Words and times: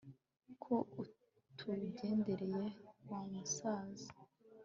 ko 0.63 0.75
utugendereye 1.01 2.63
wa 3.09 3.21
musaza 3.31 4.09